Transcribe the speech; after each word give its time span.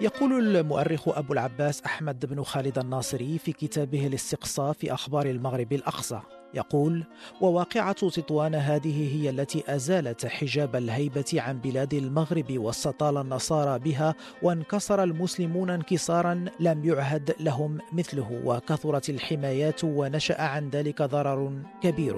يقول 0.00 0.56
المؤرخ 0.56 1.08
أبو 1.08 1.32
العباس 1.32 1.82
أحمد 1.82 2.26
بن 2.26 2.42
خالد 2.42 2.78
الناصري 2.78 3.38
في 3.38 3.52
كتابه 3.52 4.06
الاستقصاء 4.06 4.72
في 4.72 4.94
أخبار 4.94 5.26
المغرب 5.26 5.72
الأقصى. 5.72 6.20
يقول 6.54 7.04
وواقعة 7.40 7.92
تطوان 7.92 8.54
هذه 8.54 9.14
هي 9.14 9.30
التي 9.30 9.64
أزالت 9.68 10.26
حجاب 10.26 10.76
الهيبة 10.76 11.24
عن 11.34 11.58
بلاد 11.58 11.94
المغرب 11.94 12.58
واستطال 12.58 13.16
النصارى 13.16 13.78
بها 13.78 14.14
وانكسر 14.42 15.02
المسلمون 15.02 15.70
انكسارا 15.70 16.44
لم 16.60 16.84
يعهد 16.84 17.34
لهم 17.40 17.78
مثله 17.92 18.42
وكثرت 18.44 19.10
الحمايات 19.10 19.84
ونشأ 19.84 20.42
عن 20.42 20.70
ذلك 20.70 21.02
ضرر 21.02 21.62
كبير. 21.82 22.16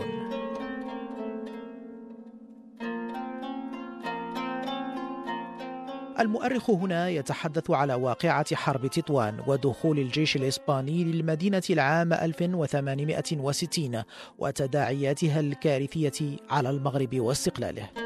المؤرخ 6.20 6.70
هنا 6.70 7.09
يتحدث 7.09 7.70
على 7.70 7.95
واقعة 7.95 8.55
حرب 8.55 8.86
تطوان 8.86 9.41
ودخول 9.47 9.98
الجيش 9.98 10.36
الإسباني 10.36 11.05
للمدينة 11.05 11.62
العام 11.70 12.12
1860 12.12 14.03
وتداعياتها 14.39 15.41
الكارثية 15.41 16.36
على 16.50 16.70
المغرب 16.70 17.20
واستقلاله. 17.20 18.05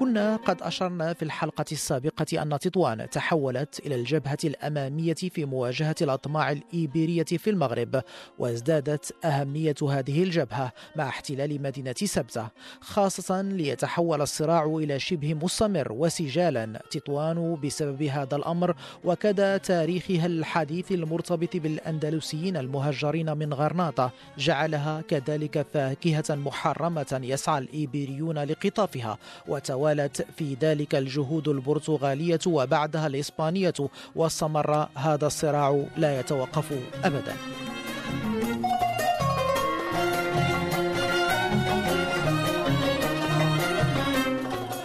كنا 0.00 0.36
قد 0.36 0.62
أشرنا 0.62 1.12
في 1.12 1.22
الحلقة 1.22 1.64
السابقة 1.72 2.42
أن 2.42 2.58
تطوان 2.58 3.10
تحولت 3.10 3.80
إلى 3.86 3.94
الجبهة 3.94 4.38
الأمامية 4.44 5.14
في 5.14 5.44
مواجهة 5.44 5.94
الأطماع 6.02 6.50
الإيبيرية 6.50 7.24
في 7.24 7.50
المغرب 7.50 8.02
وازدادت 8.38 9.14
أهمية 9.24 9.74
هذه 9.82 10.22
الجبهة 10.22 10.72
مع 10.96 11.08
احتلال 11.08 11.62
مدينة 11.62 11.94
سبتة 12.04 12.48
خاصة 12.80 13.42
ليتحول 13.42 14.22
الصراع 14.22 14.64
إلى 14.64 14.98
شبه 14.98 15.34
مستمر 15.34 15.92
وسجالا. 15.92 16.82
تطوان 16.90 17.58
بسبب 17.64 18.02
هذا 18.02 18.36
الأمر 18.36 18.76
وكذا 19.04 19.56
تاريخها 19.56 20.26
الحديث 20.26 20.92
المرتبط 20.92 21.56
بالأندلسيين 21.56 22.56
المهجرين 22.56 23.36
من 23.36 23.54
غرناطة 23.54 24.10
جعلها 24.38 25.00
كذلك 25.00 25.66
فاكهة 25.72 26.24
محرمة 26.34 27.20
يسعى 27.22 27.58
الإيبيريون 27.58 28.38
لقطافها 28.38 29.18
وتوالى 29.48 29.89
توالت 29.94 30.26
في 30.36 30.56
ذلك 30.60 30.94
الجهود 30.94 31.48
البرتغالية 31.48 32.38
وبعدها 32.46 33.06
الإسبانية 33.06 33.74
واستمر 34.16 34.88
هذا 34.94 35.26
الصراع 35.26 35.84
لا 35.96 36.20
يتوقف 36.20 36.72
أبداً. 37.04 37.34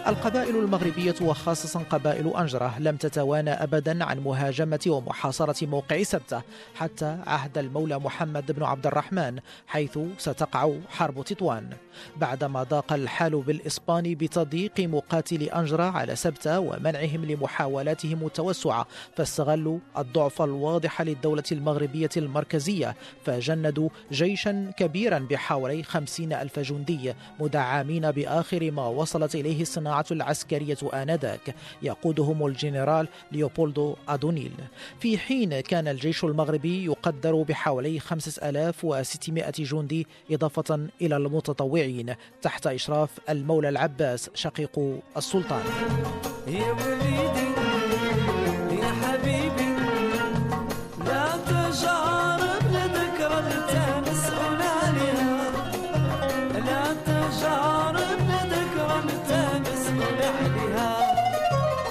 القبائل 0.08 0.56
المغربية 0.56 1.16
وخاصة 1.22 1.80
قبائل 1.90 2.34
أنجرة 2.38 2.80
لم 2.80 2.96
تتوانى 2.96 3.52
أبدا 3.52 4.04
عن 4.06 4.20
مهاجمة 4.20 4.80
ومحاصرة 4.88 5.66
موقع 5.68 6.04
سبتة 6.04 6.42
حتى 6.76 7.18
عهد 7.28 7.58
المولى 7.58 8.00
محمد 8.00 8.52
بن 8.52 8.64
عبد 8.64 8.88
الرحمن 8.88 9.40
حيث 9.68 10.00
ستقع 10.18 10.72
حرب 10.90 11.24
تطوان. 11.24 11.70
بعدما 12.18 12.64
ضاق 12.64 12.94
الحال 12.94 13.42
بالإسبان 13.42 14.16
بتضييق 14.16 14.80
مقاتل 14.80 15.44
أنجرة 15.44 15.84
على 15.84 16.16
سبتة 16.16 16.60
ومنعهم 16.60 17.26
لمحاولاتهم 17.26 18.26
التوسع 18.26 18.84
فاستغلوا 19.16 19.80
الضعف 19.98 20.42
الواضح 20.42 21.02
للدولة 21.02 21.44
المغربية 21.52 22.10
المركزية 22.18 22.96
فجندوا 23.24 23.90
جيشا 24.12 24.72
كبيرا 24.78 25.20
بحوالي 25.20 25.84
خمسين 25.84 26.34
ألف 26.34 26.60
جندي 26.60 27.14
مدعمين 27.40 28.12
بآخر 28.12 28.72
ما 28.72 28.88
وصلت 28.88 29.36
إليه 29.36 29.62
الصناعة. 29.62 29.95
العسكرية 30.12 30.78
آنذاك 30.94 31.56
يقودهم 31.82 32.46
الجنرال 32.46 33.08
ليوبولدو 33.32 33.96
أدونيل. 34.10 34.52
في 35.00 35.18
حين 35.18 35.60
كان 35.60 35.88
الجيش 35.88 36.24
المغربي 36.24 36.86
يقدر 36.86 37.42
بحوالي 37.42 38.00
5600 38.00 39.52
جندي 39.60 40.08
إضافة 40.32 40.88
إلى 41.02 41.18
المتطوعين 41.18 42.16
تحت 42.42 42.68
إشراف 42.68 43.10
المولى 43.30 43.70
العباس 43.70 44.30
شقيق 44.34 45.00
السلطان. 45.18 45.64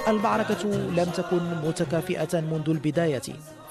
المعركة 0.07 0.65
لم 0.69 1.05
تكن 1.05 1.67
متكافئة 1.67 2.41
منذ 2.41 2.69
البداية 2.69 3.21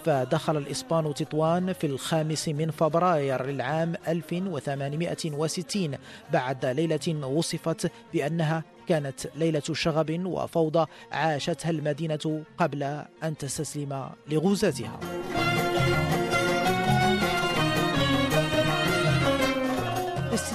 فدخل 0.05 0.57
الإسبان 0.57 1.15
تطوان 1.15 1.73
في 1.73 1.87
الخامس 1.87 2.49
من 2.49 2.71
فبراير 2.71 3.47
للعام 3.47 3.95
1860 4.09 5.95
بعد 6.33 6.67
ليلة 6.67 7.27
وصفت 7.27 7.91
بأنها 8.13 8.65
كانت 8.89 9.21
ليلة 9.37 9.63
شغب 9.73 10.27
وفوضى 10.27 10.87
عاشتها 11.13 11.71
المدينة 11.71 12.43
قبل 12.59 12.83
أن 13.23 13.37
تستسلم 13.39 14.11
لغزاتها. 14.29 15.01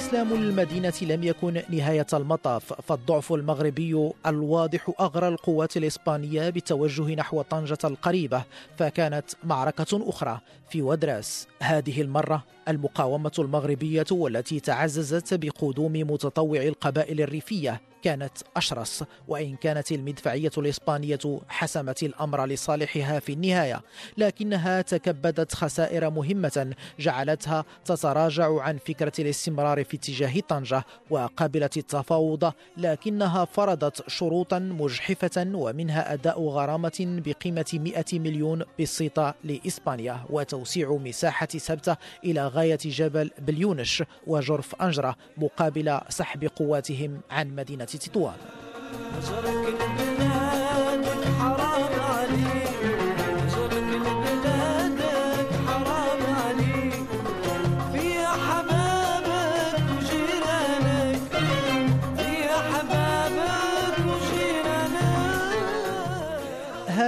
استسلام 0.10 0.34
المدينة 0.34 0.94
لم 1.02 1.24
يكن 1.24 1.62
نهاية 1.70 2.08
المطاف 2.14 2.74
فالضعف 2.74 3.34
المغربي 3.34 4.12
الواضح 4.26 4.92
أغرى 5.00 5.28
القوات 5.28 5.78
الإسبانية 5.78 6.50
بالتوجه 6.50 7.16
نحو 7.16 7.42
طنجة 7.42 7.78
القريبة 7.84 8.44
فكانت 8.78 9.26
معركة 9.44 10.10
أخرى 10.10 10.40
في 10.70 10.82
ودراس. 10.82 11.48
هذه 11.62 12.02
المرة 12.02 12.44
المقاومة 12.70 13.32
المغربية 13.40 14.06
والتي 14.12 14.60
تعززت 14.60 15.34
بقدوم 15.34 15.94
متطوع 15.94 16.62
القبائل 16.62 17.22
الريفية 17.22 17.82
كانت 18.02 18.32
أشرس 18.56 19.04
وإن 19.28 19.56
كانت 19.56 19.92
المدفعية 19.92 20.52
الإسبانية 20.58 21.20
حسمت 21.50 22.04
الأمر 22.04 22.46
لصالحها 22.46 23.20
في 23.20 23.34
النهاية 23.34 23.82
لكنها 24.18 24.82
تكبدت 24.82 25.56
خسائر 25.56 26.10
مهمة 26.10 26.74
جعلتها 27.00 27.66
تتراجع 27.86 28.62
عن 28.62 28.78
فكرة 28.78 29.12
الاستمرار 29.20 29.84
في 29.84 29.98
اتجاه 29.98 30.40
طنجة 30.48 30.84
وقبلت 31.10 31.78
التفاوض 31.78 32.54
لكنها 32.78 33.46
فرضت 33.46 34.10
شروطا 34.10 34.60
مجحفة 34.60 35.48
ومنها 35.54 36.14
أداء 36.14 36.42
غرامة 36.42 37.22
بقيمة 37.26 37.66
100 37.74 38.04
مليون 38.14 38.64
بسيطة 38.80 39.36
لإسبانيا 39.44 40.26
وتوسيع 40.30 40.92
مساحة 40.92 41.48
سبتة 41.58 41.96
إلى 42.24 42.42
غاية 42.60 42.78
جبل 42.86 43.32
بليونش 43.40 44.04
وجرف 44.28 44.76
أنجرة 44.82 45.16
مقابل 45.38 46.00
سحب 46.10 46.44
قواتهم 46.56 47.22
عن 47.32 47.56
مدينة 47.56 47.86
تطوان 47.86 48.38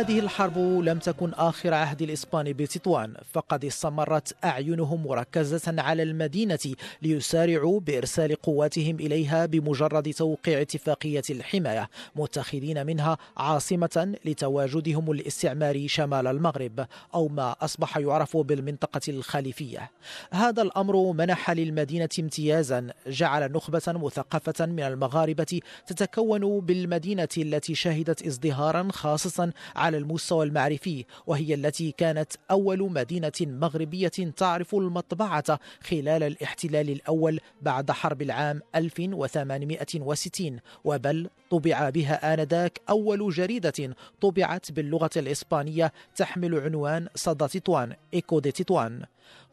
هذه 0.01 0.19
الحرب 0.19 0.57
لم 0.57 0.99
تكن 0.99 1.33
آخر 1.33 1.73
عهد 1.73 2.01
الإسبان 2.01 2.53
بتطوان 2.53 3.13
فقد 3.33 3.65
استمرت 3.65 4.35
أعينهم 4.43 5.07
مركزة 5.07 5.75
على 5.77 6.03
المدينة 6.03 6.59
ليسارعوا 7.01 7.79
بإرسال 7.79 8.35
قواتهم 8.35 8.95
إليها 8.95 9.45
بمجرد 9.45 10.13
توقيع 10.13 10.61
اتفاقية 10.61 11.21
الحماية 11.29 11.89
متخذين 12.15 12.85
منها 12.85 13.17
عاصمة 13.37 14.15
لتواجدهم 14.25 15.11
الاستعماري 15.11 15.87
شمال 15.87 16.27
المغرب 16.27 16.85
أو 17.13 17.27
ما 17.27 17.55
أصبح 17.61 17.97
يعرف 17.97 18.37
بالمنطقة 18.37 19.01
الخليفية. 19.07 19.91
هذا 20.31 20.61
الأمر 20.61 21.11
منح 21.11 21.51
للمدينة 21.51 22.09
امتيازا 22.19 22.87
جعل 23.07 23.51
نخبة 23.51 23.81
مثقفة 23.87 24.65
من 24.65 24.83
المغاربة 24.83 25.59
تتكون 25.87 26.59
بالمدينة 26.59 27.29
التي 27.37 27.75
شهدت 27.75 28.25
ازدهارا 28.25 28.87
خاصا 28.91 29.51
على 29.75 29.90
المستوى 29.95 30.45
المعرفي 30.45 31.05
وهي 31.27 31.53
التي 31.53 31.91
كانت 31.91 32.33
أول 32.51 32.91
مدينة 32.91 33.31
مغربية 33.41 34.07
تعرف 34.37 34.75
المطبعة 34.75 35.59
خلال 35.83 36.23
الاحتلال 36.23 36.89
الأول 36.89 37.39
بعد 37.61 37.91
حرب 37.91 38.21
العام 38.21 38.61
1860 38.75 40.59
وبل 40.83 41.29
طبع 41.51 41.89
بها 41.89 42.33
آنذاك 42.33 42.81
أول 42.89 43.31
جريدة 43.31 43.95
طبعت 44.21 44.71
باللغة 44.71 45.09
الإسبانية 45.17 45.93
تحمل 46.15 46.59
عنوان 46.59 47.07
صدى 47.15 47.59
تطوان 47.59 47.93
إيكو 48.13 48.39
دي 48.39 48.51
تطوان 48.51 49.01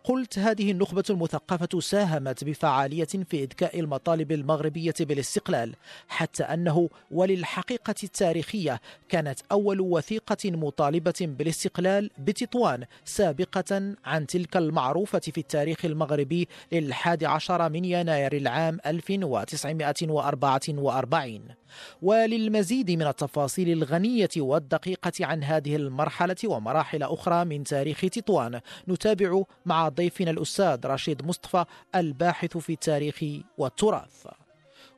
قلت 0.04 0.38
هذه 0.38 0.70
النخبة 0.70 1.04
المثقفة 1.10 1.80
ساهمت 1.80 2.44
بفعالية 2.44 3.04
في 3.04 3.44
إذكاء 3.44 3.80
المطالب 3.80 4.32
المغربية 4.32 4.94
بالاستقلال 5.00 5.74
حتى 6.08 6.42
أنه 6.42 6.88
وللحقيقة 7.10 7.94
التاريخية 8.02 8.80
كانت 9.08 9.40
أول 9.52 9.80
وثيقة 9.80 10.50
مطالبة 10.50 11.14
بالاستقلال 11.20 12.10
بتطوان 12.18 12.84
سابقة 13.04 13.94
عن 14.04 14.26
تلك 14.26 14.56
المعروفة 14.56 15.18
في 15.18 15.38
التاريخ 15.38 15.84
المغربي 15.84 16.48
للحادي 16.72 17.26
عشر 17.26 17.68
من 17.68 17.84
يناير 17.84 18.36
العام 18.36 18.78
1944 18.86 21.57
وللمزيد 22.02 22.90
من 22.90 23.06
التفاصيل 23.06 23.68
الغنية 23.68 24.28
والدقيقة 24.36 25.12
عن 25.20 25.44
هذه 25.44 25.76
المرحلة 25.76 26.36
ومراحل 26.44 27.02
أخرى 27.02 27.44
من 27.44 27.64
تاريخ 27.64 28.00
تطوان 28.00 28.60
نتابع 28.88 29.42
مع 29.66 29.88
ضيفنا 29.88 30.30
الأستاذ 30.30 30.86
رشيد 30.86 31.24
مصطفى 31.24 31.64
الباحث 31.94 32.56
في 32.56 32.72
التاريخ 32.72 33.24
والتراث. 33.58 34.26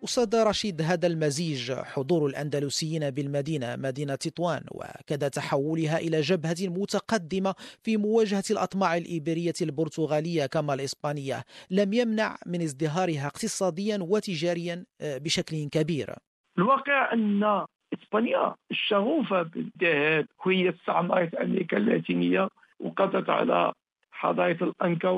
أستاذ 0.05 0.43
رشيد 0.43 0.83
هذا 0.83 1.07
المزيج 1.07 1.73
حضور 1.73 2.27
الأندلسيين 2.27 3.11
بالمدينة 3.11 3.77
مدينة 3.77 4.15
تطوان 4.15 4.65
وكذا 4.71 5.29
تحولها 5.29 5.99
إلى 5.99 6.21
جبهة 6.21 6.57
متقدمة 6.61 7.55
في 7.83 7.97
مواجهة 7.97 8.45
الأطماع 8.51 8.97
الإيبيرية 8.97 9.55
البرتغالية 9.63 10.47
كما 10.47 10.75
الإسبانية 10.75 11.45
لم 11.71 11.93
يمنع 11.93 12.39
من 12.47 12.63
ازدهارها 12.63 13.27
اقتصاديا 13.27 13.99
وتجاريا 14.01 14.85
آه، 15.01 15.19
بشكل 15.19 15.69
كبير. 15.69 16.15
الواقع 16.59 17.13
أن 17.13 17.65
إسبانيا 17.95 18.55
الشغوفة 18.71 19.43
بالذهب 19.43 20.27
وهي 20.47 20.69
استعمرت 20.69 21.35
أمريكا 21.35 21.77
اللاتينية 21.77 22.49
وقضت 22.81 23.31
على 23.31 23.73
حضارة 24.13 24.65
الأنكا 24.65 25.09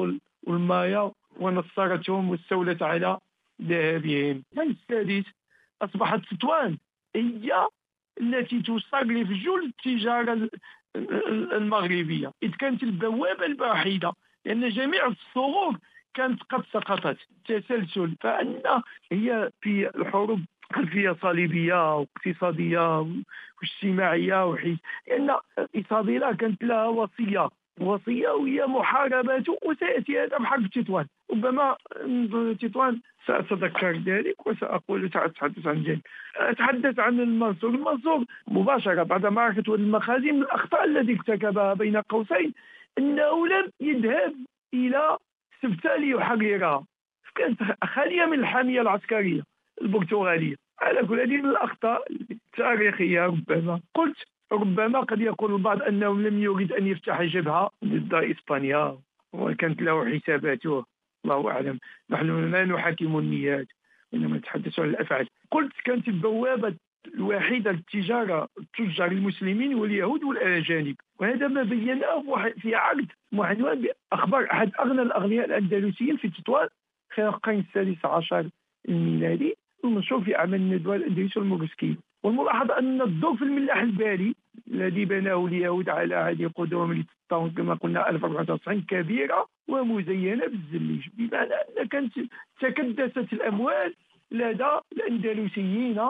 والمايا 0.47 1.11
ونصرتهم 1.37 2.31
واستولت 2.31 2.83
على 2.83 3.19
ذهبهم 3.63 4.43
السادس 4.59 5.25
أصبحت 5.83 6.21
تطوان 6.31 6.79
هي 7.17 7.69
التي 8.21 8.63
تصرف 8.63 9.29
جل 9.29 9.65
التجارة 9.65 10.49
المغربية. 11.57 12.33
إذ 12.43 12.51
كانت 12.51 12.83
البوابة 12.83 13.47
الوحيدة 13.47 14.13
لأن 14.45 14.69
جميع 14.69 15.07
الثغور 15.07 15.79
كانت 16.15 16.43
قد 16.43 16.65
سقطت. 16.73 17.17
تسلسل 17.45 18.17
فأن 18.21 18.63
هي 19.13 19.51
في 19.61 19.89
الحروب 19.89 20.41
خلفية 20.73 21.17
صليبية 21.23 21.97
واقتصادية 21.97 23.07
واجتماعية 23.63 24.47
وحيث 24.47 24.79
لأن 25.09 25.37
إيصابيلا 25.77 26.33
كانت 26.33 26.65
لها 26.65 26.87
وصية. 26.87 27.49
وصية 27.81 28.29
وهي 28.29 28.67
محاربة 28.67 29.45
وسيأتي 29.63 30.21
هذا 30.21 30.39
بحرب 30.39 30.67
تطوان. 30.67 31.07
ربما 31.31 31.77
تطوان 32.61 33.01
سأتذكر 33.27 33.93
ذلك 33.93 34.47
وسأقول 34.47 35.11
سأتحدث 35.11 35.67
عن 35.67 35.83
ذلك. 35.83 36.01
أتحدث 36.37 36.99
عن 36.99 37.21
المنصور. 37.21 37.71
المنصور 37.71 38.25
مباشرة 38.49 39.03
بعد 39.03 39.27
معركة 39.27 39.75
المخازن 39.75 40.35
من 40.35 40.43
الأخطاء 40.43 40.85
التي 40.85 41.13
ارتكبها 41.13 41.75
بين 41.75 41.97
قوسين 41.97 42.53
أنه 42.99 43.47
لم 43.47 43.71
يذهب 43.81 44.35
إلى 44.75 45.19
سبتة 45.63 45.97
ليحررها 45.97 46.85
كانت 47.35 47.63
خالية 47.85 48.25
من 48.25 48.39
الحامية 48.39 48.81
العسكرية 48.81 49.43
البرتغالية. 49.83 50.62
على 50.83 51.07
كل 51.07 51.21
هذه 51.21 51.37
من 51.37 51.51
الأخطاء 51.51 52.13
التاريخية 52.31 53.27
ربما. 53.27 53.81
قلت 53.95 54.17
ربما 54.53 55.01
قد 55.01 55.21
يقول 55.21 55.55
البعض 55.55 55.83
أنه 55.83 56.19
لم 56.21 56.43
يريد 56.43 56.73
أن 56.73 56.87
يفتح 56.87 57.23
جبهة 57.23 57.71
ضد 57.85 58.15
إسبانيا 58.15 58.99
وكانت 59.33 59.83
له 59.83 60.19
حساباته. 60.19 60.85
الله 61.25 61.51
أعلم. 61.51 61.79
نحن 62.11 62.51
لا 62.51 62.65
نحاكم 62.65 63.19
النيات 63.19 63.67
إنما 64.15 64.37
نتحدث 64.37 64.79
عن 64.79 64.89
الأفعال. 64.89 65.29
قلت 65.51 65.73
كانت 65.85 66.09
البوابة 66.09 66.75
الوحيدة 67.15 67.73
للتجارة 67.73 68.49
التجار 68.59 69.11
المسلمين 69.13 69.75
واليهود 69.75 70.25
والأجانب. 70.25 70.97
وهذا 71.21 71.49
ما 71.49 71.63
بيناه 71.63 72.23
في 72.61 72.75
عقد 72.75 73.07
معنوان 73.33 73.83
بأخبار 74.13 74.49
أحد 74.53 74.73
أغنى 74.81 75.03
الأغنياء 75.03 75.45
الأندلسيين 75.47 76.17
في 76.17 76.29
تطوان 76.29 76.69
خلال 77.13 77.29
القرن 77.29 77.59
السادس 77.59 78.05
عشر 78.05 78.49
الميلادي. 78.89 79.57
المنشور 79.85 80.21
في 80.21 80.39
أعمال 80.39 80.61
الندوة 80.61 80.97
الأندلسي 80.97 81.39
والمورسكي 81.41 81.97
والملاحظة 82.23 82.79
أن 82.79 83.01
الظرف 83.03 83.43
الملاح 83.43 83.77
الباري 83.83 84.35
الذي 84.71 85.05
بناه 85.05 85.47
اليهود 85.47 85.89
على 85.89 86.15
هذه 86.15 86.51
قدوم 86.57 86.93
لتطاون 86.93 87.51
كما 87.51 87.75
قلنا 87.75 88.11
1490 88.11 88.81
كبيرة 88.83 89.47
ومزينة 89.69 90.47
بالزليج 90.47 91.09
بمعنى 91.19 91.55
أن 91.81 91.87
كانت 91.87 92.13
تكدست 92.61 93.33
الأموال 93.33 93.95
لدى 94.31 94.71
الأندلسيين 94.93 96.01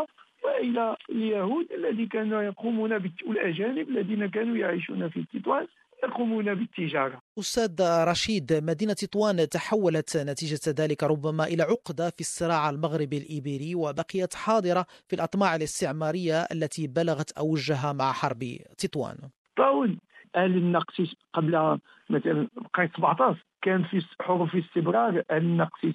وإلى 0.44 0.96
اليهود 1.10 1.72
الذين 1.72 2.08
كانوا 2.08 2.42
يقومون 2.42 2.92
والأجانب 3.26 3.88
الذين 3.88 4.26
كانوا 4.26 4.56
يعيشون 4.56 5.08
في 5.08 5.24
تطوان. 5.34 5.66
يقومون 6.04 6.54
بالتجارة. 6.54 7.18
أستاذ 7.38 7.76
رشيد 8.10 8.52
مدينة 8.52 8.92
تطوان 8.92 9.48
تحولت 9.48 10.16
نتيجة 10.16 10.82
ذلك 10.82 11.02
ربما 11.02 11.44
إلى 11.44 11.62
عقدة 11.62 12.10
في 12.10 12.20
الصراع 12.20 12.70
المغربي 12.70 13.18
الإيبيري 13.18 13.74
وبقيت 13.74 14.34
حاضرة 14.34 14.86
في 15.08 15.16
الأطماع 15.16 15.56
الاستعمارية 15.56 16.42
التي 16.52 16.86
بلغت 16.86 17.32
أوجها 17.38 17.92
مع 17.92 18.12
حرب 18.12 18.42
تطوان. 18.78 19.16
طاول 19.56 19.98
آل 20.36 20.56
النقسيس 20.56 21.14
قبل 21.34 21.78
مثلا 22.10 22.48
القرن 22.58 22.88
17 22.96 23.44
كان 23.62 23.84
في 23.84 24.06
حروب 24.20 24.48
في 24.48 24.58
استمرار 24.58 25.18
آل 25.30 25.36
النقسيس 25.36 25.94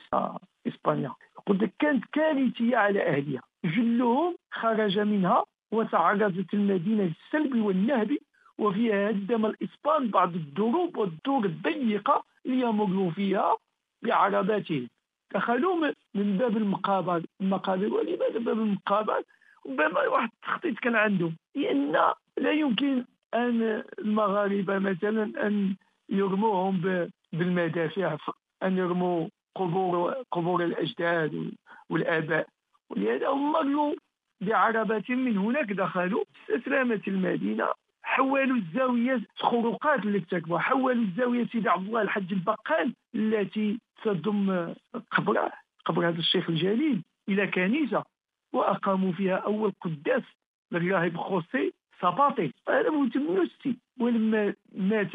إسبانيا. 0.67 1.11
قلت 1.45 1.61
لك 1.61 1.73
كانت 1.79 2.03
كارثية 2.13 2.77
على 2.77 3.07
أهلها. 3.07 3.41
جلهم 3.65 4.35
خرج 4.51 4.99
منها 4.99 5.43
وتعرضت 5.71 6.53
المدينة 6.53 7.03
للسلب 7.03 7.55
والنهب 7.65 8.17
وفيها 8.59 9.09
هدم 9.09 9.45
الإسبان 9.45 10.07
بعض 10.09 10.35
الدروب 10.35 10.97
والدور 10.97 11.45
الضيقة 11.45 12.23
ليمروا 12.45 13.11
فيها 13.11 13.55
بعرباتهم 14.01 14.87
دخلوا 15.33 15.91
من 16.15 16.37
باب 16.37 16.57
المقابر 16.57 17.21
المقابر 17.41 17.93
ولماذا 17.93 18.39
باب 18.39 18.59
المقابر 18.59 19.23
ربما 19.67 20.07
واحد 20.07 20.29
التخطيط 20.33 20.79
كان 20.79 20.95
عندهم 20.95 21.35
لأن 21.55 21.91
لا 22.37 22.51
يمكن 22.51 23.05
أن 23.33 23.83
المغاربة 23.99 24.79
مثلا 24.79 25.47
أن 25.47 25.75
يرموهم 26.09 27.09
بالمدافع 27.33 28.17
أن 28.63 28.77
يرموا 28.77 29.27
قبور 29.55 30.13
قبور 30.31 30.63
الأجداد 30.63 31.51
والآباء. 31.89 32.47
ولهذا 32.89 33.27
هم 33.27 33.51
مروا 33.51 33.95
بعربات 34.41 35.09
من 35.09 35.37
هناك 35.37 35.71
دخلوا 35.73 36.23
استسلمت 36.49 37.07
المدينة. 37.07 37.67
حولوا 38.17 38.57
الزاوية 38.57 39.21
الخروقات 39.39 39.99
اللي 40.05 40.17
ارتكبوها 40.17 40.59
حولوا 40.61 41.03
الزاوية 41.03 41.45
سيدي 41.47 41.69
عبد 41.69 41.87
الله 41.87 42.01
الحج 42.01 42.33
البقال 42.33 42.93
التي 43.15 43.79
تضم 44.03 44.73
قبره 45.11 45.51
قبر 45.85 46.07
هذا 46.09 46.19
الشيخ 46.19 46.49
الجليل 46.49 47.03
إلى 47.29 47.47
كنيسة 47.47 48.03
وأقاموا 48.53 49.11
فيها 49.11 49.35
أول 49.35 49.73
قداس 49.81 50.23
للراهب 50.71 51.17
خوسي 51.17 51.73
ساباطي 52.01 52.51
هذا 52.69 52.89
متمنستي 52.89 53.77
ولما 53.99 54.53
مات 54.75 55.11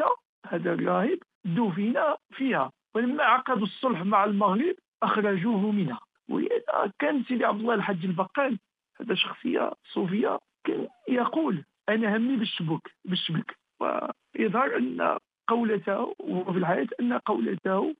هذا 0.47 0.73
الراهب 0.75 1.19
دفن 1.45 1.95
فيها 2.31 2.73
ولما 2.95 3.25
عقدوا 3.25 3.67
الصلح 3.67 4.03
مع 4.03 4.25
المغرب 4.25 4.75
أخرجوه 5.03 5.71
منها. 5.71 6.01
وكان 6.29 7.25
سيدي 7.29 7.45
عبد 7.45 7.61
الله 7.61 7.75
الحج 7.75 8.05
البقال 8.05 8.59
هذا 9.01 9.15
شخصية 9.15 9.73
صوفية 9.93 10.39
كان 10.65 10.89
يقول 11.09 11.65
أنا 11.89 12.17
همي 12.17 12.37
بالشبك 12.37 12.91
بالشبك 13.05 13.57
ويظهر 13.81 14.77
أن 14.77 15.19
قولته 15.49 16.15
وفي 16.21 16.59
الحياة 16.59 16.87
أن 17.01 17.13
قولته 17.13 17.95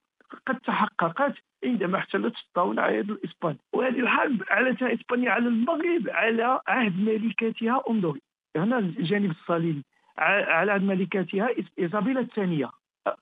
قد 0.47 0.59
تحققت 0.59 1.35
عندما 1.65 1.99
احتلت 1.99 2.35
الطاولة 2.37 2.73
العياد 2.73 3.11
الإسباني 3.11 3.59
وهذه 3.73 4.01
الحرب 4.01 4.43
علتها 4.49 4.95
إسبانيا 4.95 5.31
على 5.31 5.47
المغرب 5.49 6.09
على 6.09 6.61
عهد 6.69 6.99
ملكتها 6.99 7.83
انظري 7.91 8.21
هنا 8.57 8.79
الجانب 8.79 9.31
الصليبي. 9.31 9.85
على 10.19 10.73
عهد 10.73 10.83
ملكتها 10.83 11.49
إيزابيلا 11.79 12.21
الثانية. 12.21 12.71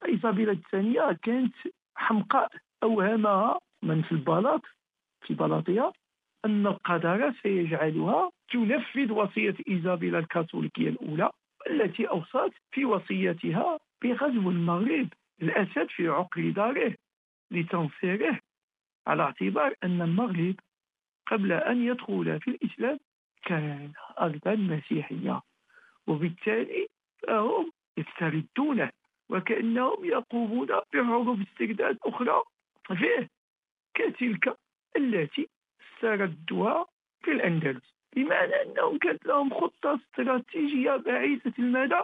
إيزابيلا 0.06 0.52
الثانية 0.52 1.18
كانت 1.22 1.54
حمقاء 1.96 2.50
أوهمها 2.82 3.58
من 3.82 4.02
في 4.02 4.12
البلاط 4.12 4.62
في 5.26 5.34
بلاطها 5.34 5.92
أن 6.44 6.66
القدر 6.66 7.34
سيجعلها 7.42 8.30
تنفذ 8.52 9.12
وصية 9.12 9.54
إيزابيلا 9.68 10.18
الكاثوليكية 10.18 10.88
الأولى 10.88 11.30
التي 11.70 12.08
أوصت 12.08 12.52
في 12.72 12.84
وصيتها 12.84 13.78
بغزو 14.02 14.50
المغرب 14.50 15.08
الأسد 15.42 15.86
في 15.88 16.08
عقر 16.08 16.50
داره 16.50 16.94
لتنصيره 17.50 18.40
على 19.06 19.22
اعتبار 19.22 19.74
أن 19.84 20.02
المغرب 20.02 20.54
قبل 21.26 21.52
أن 21.52 21.86
يدخل 21.86 22.40
في 22.40 22.50
الإسلام 22.50 22.98
كان 23.44 23.92
أرضا 24.20 24.54
مسيحية 24.54 25.40
وبالتالي 26.06 26.86
فهم 27.28 27.72
يستردونه 27.96 28.90
وكأنهم 29.28 30.04
يقومون 30.04 30.66
بحروب 30.66 31.40
استرداد 31.40 31.98
أخرى. 32.04 32.42
فيه 32.96 33.28
كتلك 33.94 34.56
التي 34.96 35.48
استردوها 36.00 36.86
في 37.22 37.30
الأندلس. 37.30 37.94
بمعنى 38.16 38.62
أنهم 38.62 38.98
كانت 38.98 39.26
لهم 39.26 39.54
خطة 39.54 39.94
استراتيجية 39.94 40.96
بعيدة 40.96 41.52
المدى 41.58 42.00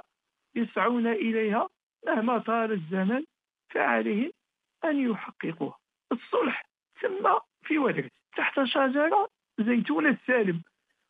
يسعون 0.55 1.07
إليها 1.07 1.69
مهما 2.07 2.39
طال 2.39 2.73
الزمن 2.73 3.25
فعليهم 3.71 4.31
أن 4.85 5.11
يحققوها. 5.11 5.79
الصلح 6.13 6.67
ثم 7.01 7.29
في 7.65 7.79
ودرس 7.79 8.11
تحت 8.37 8.65
شجرة 8.65 9.29
زيتون 9.61 10.07
السالم 10.07 10.63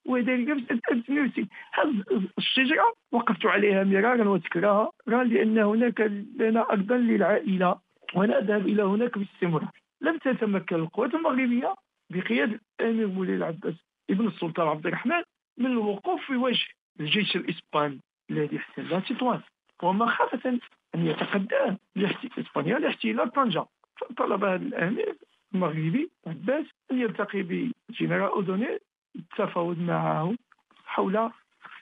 وذلك 0.07 0.55
في 0.55 0.67
سنة 0.69 0.81
1960 0.91 1.49
هذه 1.73 2.23
الشجرة 2.39 2.93
وقفت 3.13 3.47
عليها 3.47 3.85
مرارا 3.85 4.29
وتكرارا 4.29 4.91
لأن 5.07 5.59
هناك 5.59 6.01
لنا 6.37 6.71
أرضا 6.71 6.97
للعائلة 6.97 7.79
ونذهب 8.15 8.67
إلى 8.67 8.83
هناك 8.83 9.19
باستمرار. 9.19 9.71
لم 10.01 10.19
تتمكن 10.19 10.77
القوات 10.77 11.15
المغربية 11.15 11.75
بقيادة 12.11 12.61
الأمير 12.81 13.07
مولاي 13.07 13.35
العباس 13.35 13.75
ابن 14.11 14.27
السلطان 14.27 14.69
عبد 14.69 14.87
الرحمن 14.87 15.23
من 15.59 15.67
الوقوف 15.67 16.27
في 16.27 16.37
وجه 16.37 16.67
الجيش 17.01 17.37
الإسباني 17.37 18.01
الذي 18.31 18.57
احتل 18.57 19.03
تطوان. 19.03 19.41
ومخافة 19.83 20.59
أن 20.95 21.07
يتقدم 21.07 21.77
إسبانيا 22.39 22.79
لاحتلال 22.79 23.31
طنجة. 23.31 23.67
فطلب 23.97 24.45
هذا 24.45 24.57
الأمير 24.57 25.17
المغربي 25.55 26.11
عباس 26.27 26.67
أن 26.91 27.01
يلتقي 27.01 27.43
بجنرال 27.43 28.31
أودوني 28.31 28.79
التفاوض 29.17 29.79
معه 29.79 30.35
حول 30.85 31.31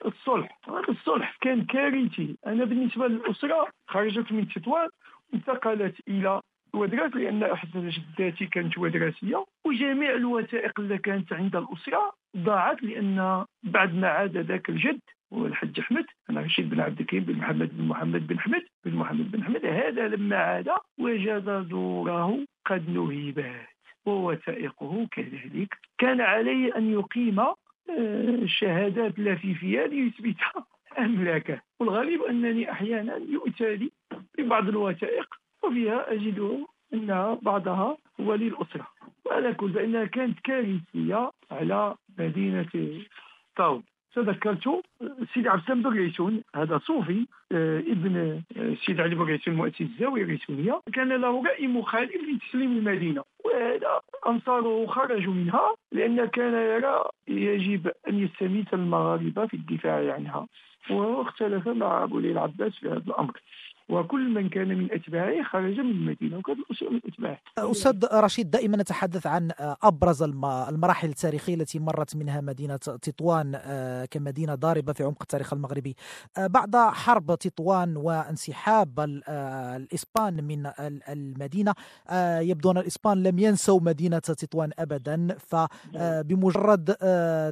الصلح. 0.04 0.58
هذا 0.68 0.88
الصلح 0.88 1.36
كان 1.40 1.64
كارثي. 1.64 2.36
أنا 2.46 2.64
بالنسبة 2.64 3.06
للأسرة 3.06 3.68
خرجت 3.88 4.32
من 4.32 4.48
تطوان 4.48 4.88
انتقلت 5.34 5.94
إلى 6.08 6.40
ودراس 6.74 7.14
لأن 7.16 7.42
أحد 7.42 7.68
جداتي 7.74 8.46
كانت 8.46 8.78
ودراسية 8.78 9.44
وجميع 9.64 10.10
الوثائق 10.14 10.80
اللي 10.80 10.98
كانت 10.98 11.32
عند 11.32 11.56
الأسرة 11.56 12.12
ضاعت 12.36 12.82
لأن 12.82 13.44
بعد 13.62 13.94
ما 13.94 14.08
عاد 14.08 14.36
ذاك 14.36 14.68
الجد 14.68 15.00
هو 15.32 15.46
الحج 15.46 15.80
أحمد 15.80 16.04
أنا 16.30 16.40
رشيد 16.40 16.70
بن 16.70 16.80
عبد 16.80 17.00
الكريم 17.00 17.24
بن 17.24 17.36
محمد 17.38 17.76
بن 17.76 17.84
محمد 17.84 18.26
بن 18.26 18.40
حمد 18.40 18.62
بن 18.84 18.94
محمد 18.94 19.30
بن 19.30 19.44
حمد 19.44 19.66
هذا 19.66 20.08
لما 20.08 20.36
عاد 20.36 20.70
وجد 20.98 21.68
دوره 21.68 22.38
قد 22.66 22.90
نهبت 22.90 23.66
ووثائقه 24.06 25.06
كذلك. 25.10 25.74
كان 25.98 26.20
عليه 26.20 26.76
أن 26.76 26.92
يقيم 26.92 27.40
آه، 27.40 28.46
شهادات 28.46 29.18
لافيفية 29.18 29.86
ليثبت 29.86 30.36
أملاكه. 30.98 31.60
والغريب 31.80 32.22
أنني 32.22 32.72
أحيانا 32.72 33.16
يؤتى 33.16 33.76
لي 33.76 33.90
ببعض 34.38 34.68
الوثائق 34.68 35.34
وفيها 35.66 36.12
أجد 36.12 36.66
أن 36.94 37.38
بعضها 37.42 37.96
هو 38.20 38.34
للأسرة. 38.34 38.86
وعلى 39.24 39.54
كل 39.54 39.72
فإنها 39.72 40.04
كانت 40.04 40.40
كارثية 40.40 41.30
على 41.50 41.94
مدينة 42.18 42.66
طاول 43.56 43.82
تذكرت 44.14 44.82
سيدي 45.34 45.48
عبد 45.48 45.60
السلام 45.60 45.82
بغيتون 45.82 46.42
هذا 46.56 46.78
صوفي 46.78 47.26
آه، 47.52 47.78
ابن 47.78 48.42
آه، 48.56 49.02
علي 49.02 49.14
بغيتون 49.14 49.54
مؤسس 49.54 49.80
الزاوية 49.80 50.22
الريتونيه 50.22 50.80
كان 50.92 51.08
له 51.08 51.44
راي 51.44 51.66
مخالف 51.66 52.14
لتسليم 52.14 52.72
المدينة. 52.78 53.24
وهذا 53.44 54.00
أنصاره 54.26 54.86
خرجوا 54.86 55.34
منها 55.34 55.74
لأن 55.92 56.24
كان 56.24 56.54
يرى 56.54 57.04
يجب 57.28 57.92
أن 58.08 58.18
يستميت 58.18 58.74
المغاربة 58.74 59.46
في 59.46 59.54
الدفاع 59.54 60.14
عنها. 60.14 60.46
واختلف 60.90 61.68
مع 61.68 62.04
أبو 62.04 62.18
العباس 62.18 62.72
في 62.72 62.88
هذا 62.88 62.98
الأمر. 63.06 63.40
وكل 63.88 64.28
من 64.34 64.48
كان 64.48 64.68
من 64.68 64.92
أتباعه 64.92 65.42
خرج 65.42 65.80
من 65.80 65.90
المدينة 65.90 66.38
وكان 66.38 66.56
الأسر 66.58 66.90
من 66.90 67.00
أتباعه 67.06 67.38
أستاذ 67.58 68.06
رشيد 68.12 68.50
دائما 68.50 68.76
نتحدث 68.76 69.26
عن 69.26 69.50
أبرز 69.58 70.22
المراحل 70.22 71.08
التاريخية 71.08 71.54
التي 71.54 71.78
مرت 71.78 72.16
منها 72.16 72.40
مدينة 72.40 72.76
تطوان 72.76 73.52
آه، 73.54 74.04
كمدينة 74.04 74.54
ضاربة 74.54 74.92
في 74.92 75.02
عمق 75.02 75.22
التاريخ 75.22 75.52
المغربي. 75.52 75.96
آه، 76.38 76.46
بعد 76.46 76.76
حرب 76.76 77.34
تطوان 77.34 77.96
وانسحاب 77.96 79.20
آه، 79.28 79.76
الإسبان 79.76 80.44
من 80.44 80.70
المدينة 81.08 81.74
يبدو 82.40 82.70
أن 82.70 82.78
الإسبان 82.78 83.22
لم 83.22 83.38
ينسوا 83.38 83.80
مدينة 83.80 84.18
تطوان 84.18 84.70
أبدا. 84.78 85.36
فبمجرد 85.38 86.94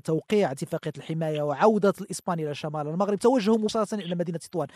توقيع 0.04 0.52
اتفاقية 0.52 0.92
الحماية 0.98 1.42
وعودة 1.42 1.94
الإسبان 2.00 2.40
إلى 2.40 2.54
شمال 2.54 2.88
المغرب 2.88 3.18
توجهوا 3.18 3.58
مباشرة 3.58 3.94
إلى 3.94 4.14
مدينة 4.14 4.38
تطوان. 4.38 4.68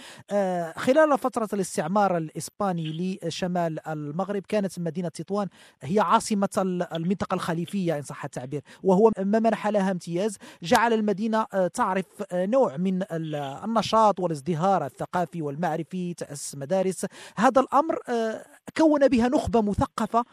خلال 0.76 1.18
فترة 1.18 1.45
فترة 1.46 1.56
الاستعمار 1.56 2.16
الإسباني 2.16 3.18
لشمال 3.24 3.88
المغرب. 3.88 4.42
كانت 4.48 4.78
مدينة 4.78 5.08
تطوان 5.08 5.48
هي 5.82 6.00
عاصمة 6.00 6.48
المنطقة 6.92 7.34
الخليفية 7.34 7.96
إن 7.96 8.02
صح 8.02 8.24
التعبير 8.24 8.62
وهو 8.82 9.10
ما 9.18 9.38
منح 9.38 9.66
لها 9.66 9.90
امتياز. 9.90 10.36
جعل 10.62 10.92
المدينة 10.92 11.46
آه، 11.54 11.66
تعرف 11.66 12.04
آه، 12.32 12.46
نوع 12.46 12.76
من 12.76 13.02
النشاط 13.12 14.20
والازدهار 14.20 14.86
الثقافي 14.86 15.42
والمعرفي 15.42 16.14
تأسس 16.14 16.54
مدارس. 16.54 17.06
هذا 17.36 17.60
الأمر 17.60 17.98
آه، 18.08 18.44
كون 18.76 19.08
بها 19.08 19.28
نخبة 19.28 19.62
مثقفة. 19.62 20.24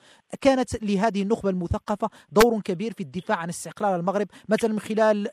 كانت 0.41 0.83
لهذه 0.83 1.21
النخبة 1.21 1.49
المثقفة 1.49 2.09
دور 2.31 2.61
كبير 2.61 2.93
في 2.93 3.03
الدفاع 3.03 3.37
عن 3.37 3.49
استقلال 3.49 3.99
المغرب. 3.99 4.27
مثلا 4.49 4.71
من 4.73 4.79
خلال 4.79 5.23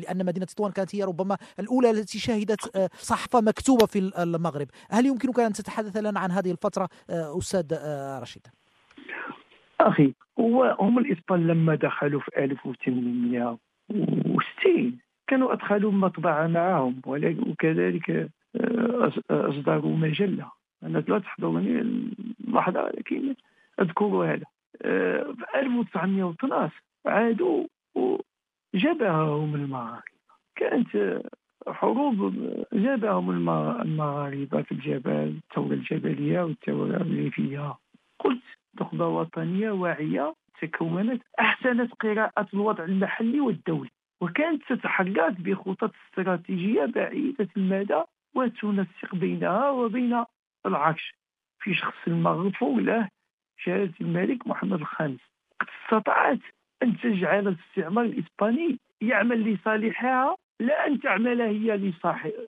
لأن 0.00 0.26
مدينة 0.26 0.46
تطوان 0.46 0.72
كانت 0.72 0.94
هي 0.94 1.04
ربما 1.04 1.38
الأولى 1.58 1.90
التي 1.90 2.18
شهدت 2.18 2.90
صحفة 3.00 3.40
مكتوبة 3.40 3.86
في 3.86 3.98
المغرب. 4.44 4.68
هل 4.90 5.06
يمكنك 5.06 5.40
أن 5.40 5.52
تتحدث 5.52 5.96
لنا 5.96 6.20
عن 6.20 6.30
هذه 6.30 6.50
الفترة 6.50 6.88
آه، 7.10 7.38
أستاذ 7.38 7.72
آه، 7.72 8.20
رشيد؟ 8.20 8.46
أخي 9.80 10.14
هو 10.40 10.76
هم 10.80 10.98
الإسبان 10.98 11.46
لما 11.46 11.74
دخلوا 11.74 12.20
في 12.20 12.44
1860 12.44 14.98
كانوا 15.26 15.52
أدخلوا 15.52 15.92
مطبعة 15.92 16.46
معهم 16.46 17.00
وكذلك 17.06 18.30
آه، 18.56 19.12
أصدروا 19.30 19.96
مجلة. 19.96 20.50
أنا 20.82 20.98
لا 20.98 21.18
تحضرني 21.18 21.80
اللحظة 21.80 22.88
لكن 22.88 23.34
أذكر 23.80 24.06
هذا. 24.06 24.44
في 25.34 25.44
1912 25.54 26.82
عادوا 27.06 27.66
وجبههم 27.94 29.54
المغاربة 29.54 30.02
كانت 30.56 31.20
حروب 31.68 32.34
جابهم 32.72 33.30
المغاربة 33.30 34.62
في 34.62 34.72
الجبل 34.72 35.38
الثورة 35.50 35.72
الجبلية 35.74 36.40
والثورة 36.42 36.96
الريفية 36.96 37.74
قلت 38.18 38.42
نخبة 38.80 39.06
وطنية 39.08 39.70
واعية 39.70 40.34
تكونت 40.62 41.22
أحسنت 41.40 41.94
قراءة 41.94 42.46
الوضع 42.54 42.84
المحلي 42.84 43.40
والدولي 43.40 43.90
وكانت 44.20 44.62
تتحرك 44.68 45.40
بخطط 45.40 45.92
استراتيجية 46.06 46.84
بعيدة 46.84 47.48
المدى 47.56 48.02
وتنسق 48.34 49.14
بينها 49.14 49.70
وبين 49.70 50.24
العرش. 50.66 51.14
في 51.60 51.74
شخص 51.74 51.96
المغفور 52.06 52.80
له 52.80 53.08
جلالة 53.66 53.92
الملك 54.00 54.46
محمد 54.46 54.80
الخامس. 54.80 55.20
استطاعت 55.62 56.38
أن 56.82 56.96
تجعل 57.00 57.48
الاستعمار 57.48 58.04
الإسباني 58.04 58.78
يعمل 59.00 59.52
لصالحها 59.54 60.36
لا 60.60 60.86
أن 60.86 61.00
تعمل 61.00 61.40
هي 61.40 61.92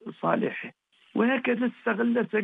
لصالحه. 0.06 0.72
وهكذا 1.14 1.70
استغلت 1.78 2.34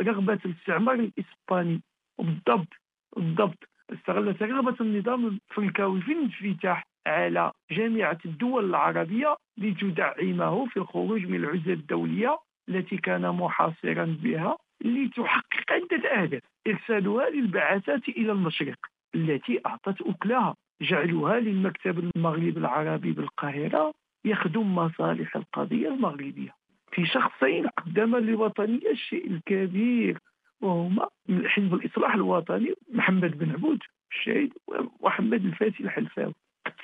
رغبة 0.00 0.38
الاستعمار 0.44 0.94
الإسباني 0.94 1.80
بالضبط 2.18 2.68
بالضبط. 3.16 3.68
استغلت 3.92 4.42
رغبة 4.42 4.76
النظام 4.80 5.26
الفرنكاوي 5.50 6.00
في 6.00 6.12
الانفتاح 6.12 6.84
على 7.06 7.52
جامعة 7.70 8.18
الدول 8.24 8.64
العربية 8.64 9.36
لتدعمه 9.58 10.66
في 10.66 10.76
الخروج 10.76 11.26
من 11.26 11.36
العزلة 11.36 11.72
الدولية 11.72 12.38
التي 12.68 12.96
كان 12.96 13.28
محاصرا 13.28 14.16
بها 14.22 14.56
لتحقق 14.84 15.64
عدة 15.70 16.08
أهداف. 16.08 16.42
إرسالها 16.66 17.30
للبعثات 17.30 18.08
إلى 18.08 18.32
المشرق 18.32 18.78
التي 19.14 19.60
أعطت 19.66 20.02
أكلها. 20.02 20.54
جعلها 20.82 21.40
للمكتب 21.40 21.98
المغرب 21.98 22.58
العربي 22.58 23.12
بالقاهرة. 23.12 23.92
يخدم 24.24 24.74
مصالح 24.74 25.36
القضية 25.36 25.88
المغربية. 25.88 26.54
في 26.92 27.06
شخصين 27.06 27.66
قدم 27.66 28.16
للوطنية 28.16 28.90
الشيء 28.90 29.26
الكبير 29.30 30.18
وهما 30.60 31.08
من 31.28 31.48
حزب 31.48 31.74
الإصلاح 31.74 32.14
الوطني 32.14 32.74
محمد 32.92 33.38
بن 33.38 33.50
عبود 33.50 33.78
الشهيد 34.12 34.52
ومحمد 35.00 35.44
الفاتي 35.44 35.82
الحلفاوي. 35.82 36.34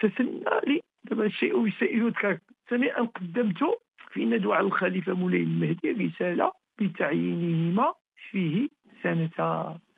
تسنى 0.01 0.45
لي 0.67 0.81
دابا 1.05 1.27
الشيء 1.27 1.67
يسائل 1.67 2.03
يذكر 2.03 2.39
ثانيا 2.69 3.03
قدمت 3.03 3.59
في 4.13 4.25
ندوة 4.25 4.57
على 4.57 4.67
الخليفة 4.67 5.13
مولاي 5.15 5.43
المهدي 5.43 5.91
رسالة 5.93 6.53
بتعيينهما 6.81 7.95
فيه 8.31 8.69
سنة 9.03 9.31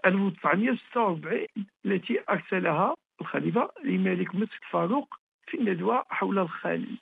1946 0.06 1.47
التي 1.87 2.18
أرسلها 2.30 2.94
الخليفة 3.20 3.70
لملك 3.85 4.35
مصر 4.35 4.59
فاروق 4.70 5.14
في 5.50 5.57
الندوة 5.57 6.04
حول 6.09 6.49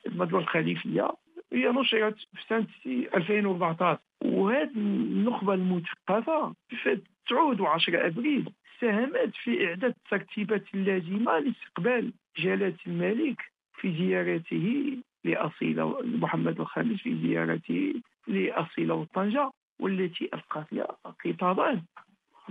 الندوة 0.07 0.41
الخليفية 0.41 1.11
هي 1.53 1.69
نشرت 1.69 2.17
في 2.19 2.43
سنة 2.49 2.67
2014 2.87 3.99
وهذه 4.25 4.71
النخبة 4.77 5.55
المثقفة 5.55 6.55
في 6.69 7.01
19 7.27 8.07
أبريل 8.07 8.53
ساهمت 8.81 9.33
في 9.45 9.67
إعداد 9.69 9.95
الترتيبات 10.05 10.65
اللازمة 10.75 11.39
لاستقبال 11.39 12.13
جلالة 12.39 12.77
الملك 12.87 13.41
في 13.75 13.93
زيارته 13.93 14.97
لأصيلة 15.25 16.01
محمد 16.03 16.61
الخامس 16.61 17.01
في 17.01 17.19
زيارته 17.23 17.95
لأصيلة 18.27 18.95
وطنجة 18.95 19.51
والتي 19.81 20.31
ألقى 20.35 20.65
فيها 20.71 20.97
خطابا 21.25 21.83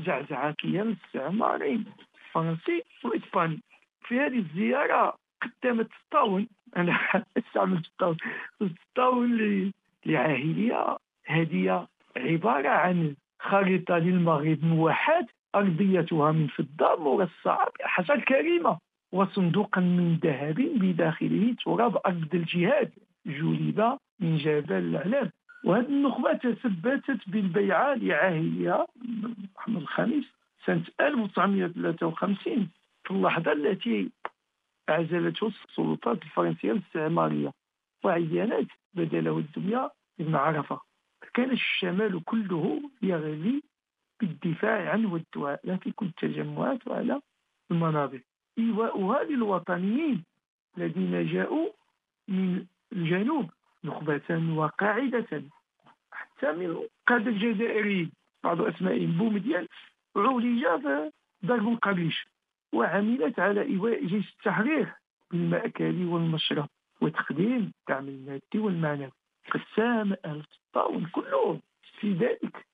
زعزع 0.05 0.51
كيان 0.51 0.87
الاستعماري 0.87 1.83
الفرنسي 2.27 2.83
والإسباني 3.03 3.59
في 4.07 4.19
هذه 4.19 4.37
الزيارة 4.37 5.15
قدمت 5.63 5.89
الطاون 6.03 6.47
أنا 6.77 6.99
استعملت 7.37 7.85
الطاون 7.85 8.17
الطاون 8.61 9.71
لعاهلية 10.05 10.97
هدية 11.25 11.87
عبارة 12.17 12.69
عن 12.69 13.15
خريطة 13.39 13.97
للمغرب 13.97 14.65
موحد 14.65 15.25
أرضيتها 15.55 16.31
من 16.31 16.47
فضة 16.47 16.95
مرصعة 16.95 17.71
بأحجار 17.79 18.19
كريمة. 18.19 18.77
وصندوقا 19.11 19.81
من 19.81 20.19
ذهب 20.23 20.55
بداخله 20.55 21.55
تراب 21.65 21.97
أرض 22.05 22.35
الجهاد 22.35 22.91
جلب 23.25 23.97
من 24.19 24.37
جبل 24.37 24.75
العلام 24.75 25.31
وهذه 25.63 25.85
النخبة 25.85 26.33
تثبتت 26.33 27.19
بالبيعة 27.27 27.93
لعاهلها 27.93 28.87
محمد 29.55 29.81
الخامس 29.81 30.23
سنة 30.65 30.83
1953 31.01 32.69
في 33.03 33.11
اللحظة 33.11 33.51
التي 33.51 34.09
أعزلته 34.89 35.47
السلطات 35.47 36.23
الفرنسية 36.23 36.71
الاستعمارية 36.71 37.51
وعينت 38.03 38.71
بدله 38.93 39.37
الدمية 39.37 39.91
ابن 40.19 40.35
عرفة. 40.35 40.79
كان 41.33 41.51
الشمال 41.51 42.23
كله 42.23 42.81
يغلي 43.01 43.63
بالدفاع 44.19 44.89
عنه 44.89 45.13
والدعاء 45.13 45.59
لا 45.63 45.77
في 45.77 45.91
كل 45.91 46.05
التجمعات 46.05 46.87
وعلى 46.87 47.21
المنابر. 47.71 48.21
إيواؤها 48.57 49.23
للوطنيين 49.23 50.23
الذين 50.77 51.33
جاءوا 51.33 51.69
من 52.27 52.65
الجنوب 52.93 53.49
نخبة 53.83 54.53
وقاعدة. 54.55 55.43
حتى 56.11 56.51
من 56.51 56.65
القادة 56.65 57.31
الجزائريين 57.31 58.11
بعض 58.43 58.61
أسمائهم 58.61 59.11
بومديان 59.17 59.67
عولج 60.15 60.63
في 60.81 61.11
ضرب 61.45 61.67
القريش 61.67 62.27
وعملت 62.73 63.39
على 63.39 63.61
إيواء 63.61 64.05
جيش 64.05 64.29
التحرير 64.33 64.93
بالمأكل 65.31 66.05
والمشرب 66.05 66.67
وتقديم 67.01 67.71
الدعم 67.81 68.07
المادي 68.07 68.59
والمعنوي. 68.59 69.11
قد 69.51 69.61
ساهم 69.75 70.15
أهل 70.25 70.43
كلهم 71.11 71.61
في 71.99 72.13
ذلك. 72.13 72.65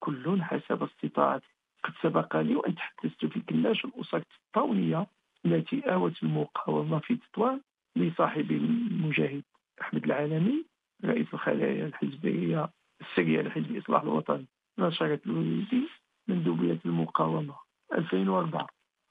كل 0.00 0.42
حسب 0.42 0.82
استطاعته 0.82 1.46
قد 1.84 1.92
سبق 2.02 2.36
لي 2.36 2.56
وأن 2.56 2.74
تحدثت 2.74 3.26
في 3.26 3.40
كلاش 3.40 3.84
الأسر 3.84 4.22
الطاونية 4.46 5.06
التي 5.46 5.80
آوت 5.80 6.22
المقاومة 6.22 6.98
في 6.98 7.16
تطوان 7.16 7.60
لصاحب 7.96 8.50
المجاهد 8.50 9.42
أحمد 9.80 10.04
العالمي 10.04 10.64
رئيس 11.04 11.26
الخلايا 11.34 11.86
الحزبية 11.86 12.68
السرية 13.00 13.42
لحزب 13.42 13.70
الإصلاح 13.70 14.02
الوطني 14.02 14.46
نشرت 14.78 15.26
الوليدي 15.26 15.88
مندوبية 16.28 16.78
المقاومة. 16.84 17.54
2004 17.92 18.66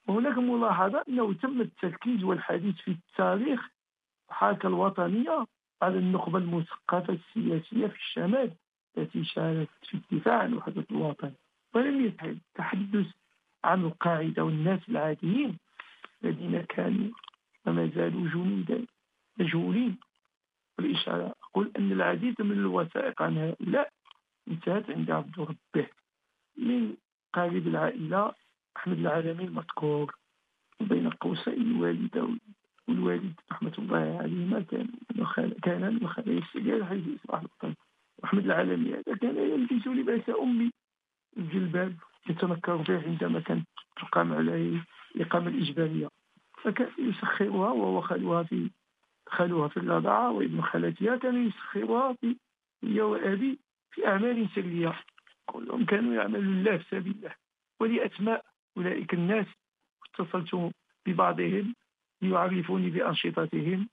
وهناك 0.08 0.38
ملاحظة 0.38 1.04
أنه 1.10 1.34
تم 1.34 1.62
التركيز 1.62 2.24
والحديث 2.24 2.76
في 2.76 2.92
التاريخ 2.92 3.70
الحركة 4.30 4.68
الوطنية 4.68 5.46
على 5.82 5.98
النخبة 6.00 6.38
المثقفة 6.38 7.14
السياسية 7.14 7.88
في 7.88 7.96
الشمال 7.96 8.52
التي 8.98 9.24
شاركت 9.26 9.86
في 9.86 9.94
الدفاع 9.94 10.38
عن 10.40 10.54
وحدة 10.54 10.86
الوطن. 10.92 11.32
ولم 11.74 12.06
يتحدث 12.06 13.08
عن 13.64 13.86
القاعدة 13.86 14.44
والناس 14.44 14.80
العاديين 14.90 15.58
الذين 16.24 16.62
كانوا 16.62 17.12
وما 17.66 17.88
زالوا 17.96 18.30
جنودا 18.30 18.86
مجهولين. 19.40 19.98
والإشارة 20.78 21.36
أقول 21.44 21.72
أن 21.78 21.92
العديد 21.92 22.42
من 22.42 22.52
الوثائق 22.52 23.22
عن 23.22 23.38
هؤلاء 23.38 23.90
انتهت 24.48 24.90
عند 24.90 25.12
عبد 25.12 25.40
ربه 25.40 25.88
من 26.58 26.96
قارب 27.34 27.68
العائلة 27.68 28.34
أحمد 28.78 29.00
العالمي 29.00 29.44
المذكور 29.44 30.16
بين 30.80 31.10
قوسين 31.10 31.54
الوالدة 31.54 32.28
والوالد 32.88 33.34
رحمة 33.52 33.74
الله 33.80 34.18
عليهما 34.22 34.60
كان 34.72 34.88
كان 35.64 35.94
من 35.94 36.08
خلايا 36.08 36.40
السجال 36.40 36.86
حيث 36.86 37.04
إصلاح 37.20 37.40
الوطن. 37.40 37.74
أحمد 38.24 38.46
العالمي 38.46 38.94
هذا 38.94 39.16
كان 39.16 39.38
يلبس 39.38 39.88
لباس 39.88 40.30
أمي. 40.30 40.72
الجلباب 41.38 41.94
يتنكر 42.30 42.76
به 42.76 43.04
عندما 43.08 43.40
كانت 43.40 43.68
تقام 43.96 44.34
عليه 44.34 44.86
الإقامة 45.16 45.48
الإجبارية. 45.48 46.10
فكان 46.64 46.90
يسخرها 46.98 47.72
وهو 47.72 48.02
خالها 48.02 48.44
في 48.44 48.70
خالها 49.30 49.68
في 49.68 49.78
الرضاعة 49.78 50.32
وابن 50.32 50.62
خالتها 50.62 51.16
كان 51.18 51.48
يسخرها 51.48 52.14
في 52.14 52.36
هي 52.84 53.02
وأبي 53.02 53.60
في 53.92 54.08
أعمال 54.08 54.50
سرية. 54.56 55.00
كلهم 55.46 55.86
كانوا 55.86 56.14
يعملون 56.14 56.54
الله 56.60 56.78
في 56.78 56.86
سبيل 56.92 57.16
الله. 57.16 57.36
ولأسماء 57.80 58.46
أولئك 58.78 59.14
الناس 59.14 59.46
اتصلت 60.06 60.72
ببعضهم 61.06 61.76
ليعرفوني 62.22 62.90
بأنشطتهم 62.90 63.90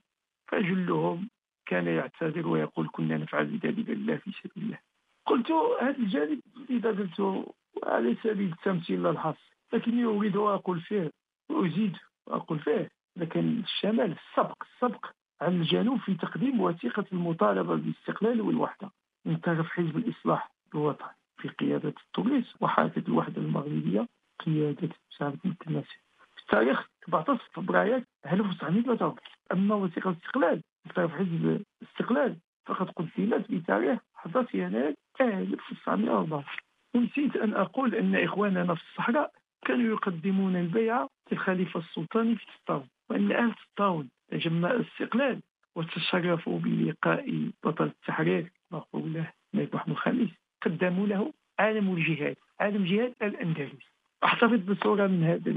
فجلهم 0.49 1.29
كان 1.67 1.87
يعتذر 1.87 2.49
ويقول 2.49 2.89
كنا 2.93 3.17
نفعل 3.17 3.59
ذلك 3.59 3.89
لله 3.89 4.17
في 4.17 4.33
سبيل 4.33 4.65
الله. 4.65 4.79
قلت 5.27 5.51
هذا 5.83 5.99
الجانب 5.99 6.41
إذا 6.71 6.91
قلت 6.91 7.47
على 7.85 8.17
سبيل 8.23 8.53
التمثيل 8.53 9.03
لا 9.03 9.11
الحصر 9.11 9.51
لكني 9.73 10.05
أريد 10.05 10.37
أقول 10.37 10.81
فيه 10.81 11.11
وأزيد 11.49 11.97
وأقول 12.27 12.59
فيه. 12.59 12.91
لكن 13.17 13.61
الشمال 13.65 14.13
السبق 14.13 14.63
السبق 14.63 15.07
عن 15.41 15.61
الجنوب 15.61 16.01
في 16.01 16.15
تقديم 16.15 16.61
وثيقة 16.61 17.05
المطالبة 17.13 17.75
بالاستقلال 17.77 18.41
والوحدة. 18.41 18.91
من 19.25 19.37
طرف 19.37 19.67
حزب 19.69 19.97
الإصلاح 19.97 20.51
الوطني 20.75 21.09
في 21.39 21.49
قيادة 21.49 21.95
التونس 22.07 22.55
وحركة 22.61 23.03
الوحدة 23.09 23.43
المغربية 23.43 24.09
قيادة 24.39 24.89
مساعدة 25.13 25.39
التماسي 25.45 25.99
في 26.37 26.43
التاريخ 26.43 26.89
14 27.09 27.41
فبراير 27.53 28.05
1943 28.27 29.17
أما 29.53 29.75
وثيقة 29.75 30.11
الاستقلال 30.11 30.63
طرف 30.95 31.13
حزب 31.13 31.63
الاستقلال. 31.83 32.37
فقد 32.67 32.91
قدمت 32.91 33.51
بتاريخ 33.51 33.99
11 34.17 34.59
يناير 34.59 34.95
1914 35.21 36.63
ونسيت 36.95 37.37
أن 37.37 37.55
أقول 37.55 37.95
أن 37.95 38.15
إخواننا 38.17 38.75
في 38.75 38.83
الصحراء 38.83 39.31
كانوا 39.67 39.93
يقدمون 39.93 40.57
البيعة 40.57 41.09
للخليفة 41.33 41.81
السلطاني 41.81 42.37
في 42.37 42.47
تطاون 42.65 42.89
وأن 43.11 43.33
أهل 43.33 43.55
تطاون 43.75 44.09
تجمع 44.31 44.71
الاستقلال 44.71 45.41
وتشرفوا 45.75 46.59
بلقاء 46.59 47.51
بطل 47.65 47.85
التحرير 47.85 48.53
مغفور 48.71 49.03
له 49.07 49.33
الملك 49.55 49.75
محمود 49.75 49.97
الخامس 49.97 50.31
قدموا 50.63 51.07
له 51.07 51.33
عالم 51.59 51.95
الجهاد 51.95 52.37
عالم 52.61 52.85
جهاد 52.85 53.15
الأندلس. 53.23 53.94
أحتفظ 54.25 54.71
بصورة 54.71 55.07
من 55.07 55.25
هذا 55.25 55.55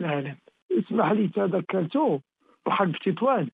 العالم. 0.00 0.36
اسمح 0.72 1.10
لي 1.10 1.28
تذكرته 1.28 2.20
بحرب 2.66 2.96
تطوان 3.04 3.48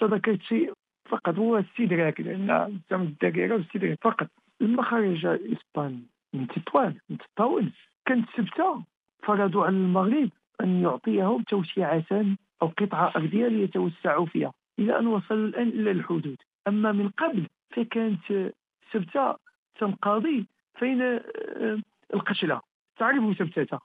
تذكرت 0.00 0.42
شيء 0.42 0.72
فقط 1.08 1.34
هو 1.38 1.58
استدراك 1.58 2.20
لأن 2.20 2.80
تم 2.88 3.02
الدقيقة 3.02 3.54
والاستدراك 3.54 3.98
فقط. 4.02 4.28
لما 4.60 4.82
خرج 4.82 5.26
إسبانيا 5.26 6.02
من 6.34 6.46
تطوان 6.46 6.94
من 7.10 7.18
تطاون 7.18 7.72
كانت 8.06 8.28
سبتة 8.36 8.82
فرضوا 9.22 9.64
على 9.64 9.76
المغرب 9.76 10.30
أن 10.60 10.82
يعطيهم 10.82 11.42
توسعة 11.42 12.36
أو 12.62 12.66
قطعة 12.68 13.12
أرضية 13.16 13.48
ليتوسعوا 13.48 14.26
فيها 14.26 14.52
إلى 14.78 14.98
أن 14.98 15.06
وصلوا 15.06 15.48
الآن 15.48 15.68
إلى 15.68 15.90
الحدود. 15.90 16.36
أما 16.68 16.92
من 16.92 17.08
قبل 17.08 17.46
فكانت 17.70 18.52
سبتة 18.92 19.36
تنقضي 19.78 20.46
فين 20.78 21.02
آه، 21.02 21.78
القشلة. 22.14 22.60
تعرف 23.00 23.38
سبتة 23.38 23.78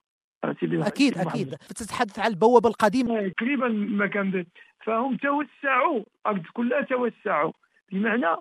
أكيد 0.43 1.17
أكيد. 1.17 1.55
تتحدث 1.55 2.19
عن 2.19 2.31
البوابة 2.31 2.69
القديمة. 2.69 3.27
تقريبا 3.27 3.67
ما 3.67 4.07
كان 4.07 4.45
فهم 4.85 5.17
توسعوا 5.17 6.03
الأرض 6.25 6.43
كلها 6.53 6.81
توسعوا. 6.81 7.51
بمعنى 7.91 8.37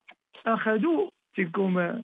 أخذوا 0.47 1.11
تلكم 1.37 1.79
آه 1.79 2.03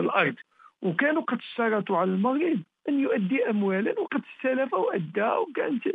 الأرض. 0.00 0.34
وكانوا 0.82 1.22
قد 1.22 1.38
اشترطوا 1.38 1.96
على 1.96 2.10
المغرب 2.10 2.60
أن 2.88 3.00
يؤدي 3.00 3.50
اموالا 3.50 4.00
وقد 4.00 4.22
استلف 4.36 4.74
وادى 4.74 5.22
وكانت 5.22 5.86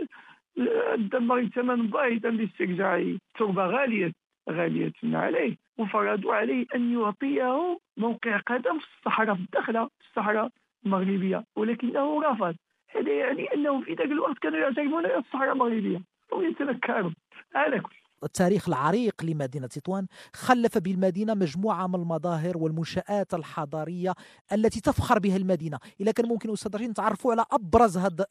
أدى 0.93 1.17
المغرب 1.17 1.49
ثمن 1.55 1.87
باهظا 1.87 2.29
لاسترجاع 2.29 3.15
تربة 3.37 3.65
غالية 3.65 4.11
غالية 4.49 4.93
عليه. 5.03 5.57
وفرضوا 5.77 6.35
عليه 6.35 6.65
أن 6.75 6.93
يعطيه 6.99 7.79
موقع 7.97 8.37
قدم 8.37 8.79
في 8.79 8.85
الصحراء 8.97 9.35
في 9.35 9.41
الدخله 9.41 9.85
في 9.85 10.07
الصحراء 10.09 10.49
المغربيه 10.85 11.43
ولكنه 11.55 12.21
رفض 12.23 12.55
هذا 12.95 13.11
يعني 13.11 13.53
انه 13.53 13.81
في 13.81 13.93
ذاك 13.93 14.07
الوقت 14.07 14.37
كانوا 14.37 14.59
يعترفون 14.59 15.05
الصحراء 15.05 15.51
المغربية. 15.53 16.01
أو 16.33 16.41
يتذكروا 16.41 17.11
على 17.55 17.79
كل. 17.79 17.95
التاريخ 18.23 18.69
العريق 18.69 19.13
لمدينة 19.23 19.67
تطوان 19.67 20.07
خلف 20.35 20.77
بالمدينة 20.77 21.33
مجموعة 21.33 21.87
من 21.87 21.95
المظاهر 21.95 22.57
والمنشآت 22.57 23.33
الحضارية 23.33 24.13
التي 24.53 24.81
تفخر 24.81 25.19
بها 25.19 25.37
المدينة. 25.37 25.77
إذا 26.01 26.11
كان 26.11 26.25
ممكن 26.25 26.51
أستاذ 26.51 26.75
رشيد 26.75 26.93
تعرفوا 26.93 27.31
على 27.31 27.45
أبرز 27.51 27.97
هذه 27.97 28.25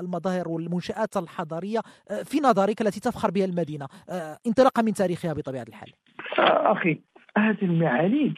المظاهر 0.00 0.48
والمنشآت 0.48 1.16
الحضارية 1.16 1.80
آه، 2.10 2.22
في 2.22 2.40
نظرك 2.40 2.80
التي 2.80 3.00
تفخر 3.00 3.30
بها 3.30 3.44
المدينة. 3.44 3.86
آه، 4.10 4.38
انطلاقا 4.46 4.82
من 4.82 4.92
تاريخها 4.92 5.32
بطبيعة 5.32 5.64
الحال. 5.68 5.92
آه، 6.38 6.72
أخي 6.72 7.00
هذه 7.36 7.62
المعالي 7.62 8.34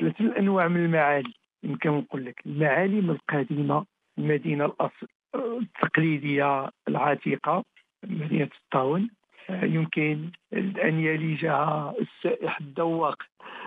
ثلاثة 0.00 0.24
الأنواع 0.24 0.68
من 0.68 0.84
المعالي. 0.84 1.32
يمكن 1.62 1.90
نقول 1.90 2.24
لك 2.24 2.42
المعالم 2.46 3.10
القديمة 3.10 3.86
المدينة 4.18 4.64
الأصل 4.64 5.06
التقليدية 5.34 6.70
العتيقة 6.88 7.64
مدينة 8.04 8.50
الطاون 8.64 9.10
يمكن 9.50 10.30
أن 10.52 11.00
يلجها 11.00 11.94
السائح 12.00 12.60
الذواق 12.60 13.22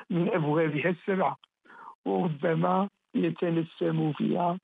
من 0.10 0.30
أبوابها 0.30 0.90
السبعة 0.90 1.38
وربما 2.06 2.90
يتنسم 3.16 4.14
فيها 4.14 4.60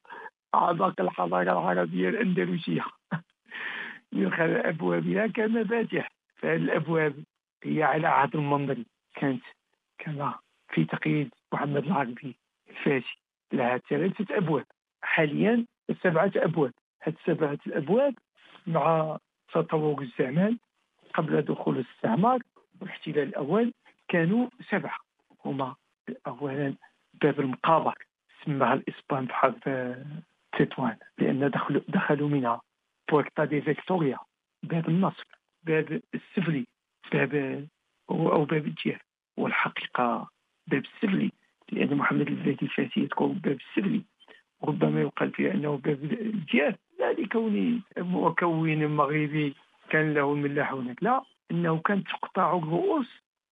أعضاء 0.55 0.93
الحضارة 0.99 1.51
العربية 1.51 2.09
الأندلسية 2.09 2.85
من 4.13 4.33
خلال 4.33 4.65
أبوابها 4.65 5.27
كمفاتح 5.27 6.11
فهذه 6.35 6.55
الأبواب 6.55 7.23
هي 7.63 7.83
على 7.83 8.07
عهد 8.07 8.35
المنظري 8.35 8.85
كانت 9.15 9.43
كما 9.99 10.39
في 10.73 10.85
تقييد 10.85 11.29
محمد 11.53 11.85
العربي 11.85 12.35
الفاسي 12.69 13.20
لها 13.53 13.77
ثلاثة 13.77 14.37
أبواب. 14.37 14.65
حاليا 15.01 15.65
سبعة 16.03 16.31
أبواب. 16.35 16.73
هذه 17.01 17.15
السبعة 17.21 17.59
الأبواب 17.67 18.15
مع 18.67 19.17
تطور 19.53 20.01
الزمان 20.01 20.57
قبل 21.13 21.41
دخول 21.41 21.77
الاستعمار 21.77 22.39
والاحتلال 22.81 23.27
الأول 23.27 23.73
كانوا 24.07 24.47
سبعة. 24.69 24.97
هما 25.45 25.75
أولا 26.27 26.75
باب 27.21 27.39
المقابر 27.39 27.95
سماها 28.45 28.73
الإسبان 28.73 29.25
بحرب 29.25 29.59
تطوان 30.59 30.97
لأن 31.17 31.49
دخلوا, 31.49 31.81
دخلوا 31.87 32.29
منها 32.29 32.61
Puerta 33.11 33.45
de 33.45 33.61
Victoria 33.61 34.19
باب 34.63 34.89
النصر 34.89 35.25
باب 35.63 36.01
السفلي 36.13 36.65
باب 37.11 37.67
أو 38.09 38.45
باب 38.45 38.65
الجير 38.67 39.01
والحقيقة 39.37 40.29
باب 40.67 40.83
السفلي. 40.85 41.31
لأن 41.71 41.97
محمد 41.97 42.27
الفاتي 42.27 42.65
الفاسي 42.65 42.99
يذكر 42.99 43.25
باب 43.25 43.57
السفلي 43.57 44.01
ربما 44.63 45.01
يقال 45.01 45.31
فيه 45.31 45.51
أنه 45.51 45.77
باب 45.77 46.03
الجير 46.03 46.75
لا 46.99 47.13
لكوني 47.13 47.81
مكون 47.97 48.87
مغربي 48.87 49.53
كان 49.89 50.13
له 50.13 50.33
الملاح 50.33 50.73
هناك. 50.73 51.03
لا 51.03 51.21
أنه 51.51 51.77
كانت 51.77 52.07
تقطع 52.07 52.57
الرؤوس 52.57 53.07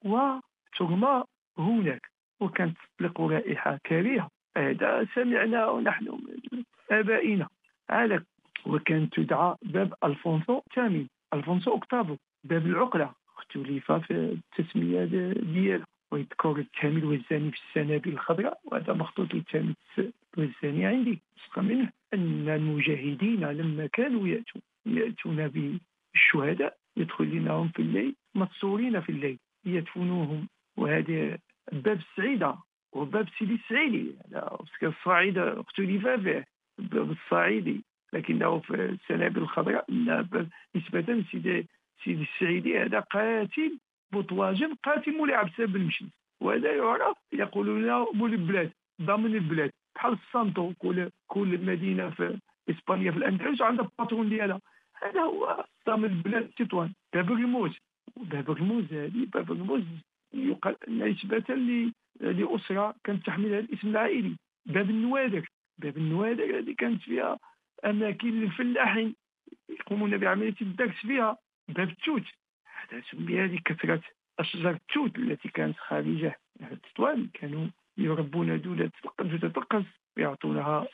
وترمى 0.05 1.23
هناك. 1.58 2.10
وكانت 2.39 2.77
تطلق 2.97 3.21
رائحة 3.21 3.79
كريهة. 3.86 4.29
هذا 4.58 5.08
سمعناه 5.15 5.79
نحن 5.79 6.05
من 6.05 6.63
آبائنا. 6.91 7.47
على 7.89 8.23
وكانت 8.65 9.13
تدعى 9.15 9.55
باب 9.62 9.93
ألفونسو 10.03 10.62
الثامن. 10.67 11.08
ألفونسو 11.34 11.77
أكتافو. 11.77 12.15
باب 12.43 12.65
العقلة. 12.65 13.13
اختلف 13.38 13.91
في 13.91 14.13
التسمية 14.13 15.05
ديالها. 15.53 15.86
ويذكر 16.12 16.58
التامل 16.58 17.06
والزاني 17.06 17.52
في 17.52 17.58
السنابل 17.67 18.10
الخضراء 18.12 18.60
وهذا 18.65 18.93
مخطوط 18.93 19.36
التامل 19.36 19.76
والزاني 20.38 20.86
عندي 20.86 21.19
نسخه 21.38 21.62
منه 21.62 21.91
أن 22.13 22.50
المجاهدين 22.50 23.45
لما 23.45 23.88
كانوا 23.88 24.28
يأتون 24.28 24.62
يأتون 24.86 25.80
الشهداء 26.15 26.78
يدخلونهم 26.98 27.69
في 27.69 27.82
الليل 27.82 28.15
متصورين 28.36 29.02
في 29.02 29.10
الليل 29.10 29.38
يدفنوهم. 29.65 30.48
وهذه 30.78 31.38
باب 31.72 32.00
السعيدة 32.00 32.56
وباب 32.93 33.28
سيدي 33.39 33.54
السعيدي 33.54 34.15
الصعيدة 34.84 35.62
اختلف 35.62 36.08
فيه 36.08 36.45
باب 36.78 37.12
الصعيدي. 37.12 37.84
لكنه 38.13 38.60
في 38.60 38.76
السنابل 38.76 39.41
الخضراء 39.41 39.86
نسبة 40.76 41.02
لسيدي 41.13 41.67
سيدي 42.04 42.24
السعيدي 42.34 42.80
هذا 42.80 43.00
قاتل. 43.00 43.80
بطواجن 44.12 44.76
قاتل 44.84 45.17
مولع 45.17 45.43
بسبب 45.43 45.76
المشي. 45.76 46.06
وهذا 46.41 46.76
يعرف 46.76 47.17
يقولون 47.34 48.08
مول 48.13 48.34
البلاد 48.34 48.72
ضامن 49.02 49.36
البلاد. 49.36 49.72
بحال 49.95 50.13
السانتو 50.13 50.74
كل 50.80 51.10
كل 51.28 51.65
مدينة 51.65 52.10
في 52.10 52.39
إسبانيا 52.69 53.12
في 53.12 53.17
الأندلس 53.17 53.62
عندها 53.62 53.89
باترون 54.00 54.30
ديالها. 54.30 54.62
هذا 55.02 55.22
هو 55.22 55.65
نظام 55.88 56.06
البلاد 56.06 56.52
تطوان. 56.58 56.93
باب 57.13 57.32
الموز. 57.32 57.78
باب 58.17 58.52
الموز 58.52 58.93
هذه 58.93 59.28
باب 59.34 59.52
الموز 59.52 59.84
يقال 60.34 60.76
نسبة 60.88 61.56
لأسرة 62.19 62.95
كانت 63.04 63.26
تحمل 63.26 63.45
هذا 63.45 63.60
الإسم 63.60 63.88
العائلي. 63.88 64.36
باب 64.65 64.89
النوادر. 64.89 65.50
باب 65.78 65.98
النوادر 65.98 66.60
هذه 66.60 66.76
كانت 66.78 67.02
فيها 67.02 67.39
أماكن 67.86 68.30
للفلاحين 68.30 69.15
يقومون 69.69 70.17
بعملية 70.17 70.56
الدرس 70.62 70.95
فيها. 70.95 71.38
باب 71.67 71.89
التوت. 71.89 72.24
هذه 73.29 73.59
كثرة 73.65 74.01
أشجار 74.39 74.73
التوت 74.73 75.17
التي 75.17 75.49
كانت 75.49 75.77
خارجة 75.77 76.39
تطوان 76.83 77.29
كانوا 77.33 77.67
يربون 77.97 78.61
دولة 78.61 78.91
تتقص 79.41 79.83
ويعطونها 80.17 80.87